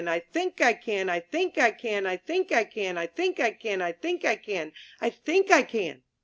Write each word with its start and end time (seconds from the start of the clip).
I 0.09 0.17
think 0.19 0.61
I 0.61 0.73
can! 0.73 1.09
I 1.11 1.19
think 1.19 1.59
I 1.59 1.69
can! 1.69 2.07
I 2.07 2.17
think 2.17 2.51
I 2.51 2.63
can! 2.63 2.97
I 2.97 3.05
think 3.05 3.39
I 3.39 3.51
can! 3.51 3.83
I 3.83 3.91
think 3.91 4.25
I 4.25 4.35
can! 4.35 4.71
I 4.99 5.11
think 5.11 5.51
I 5.51 5.61
can!' 5.61 6.01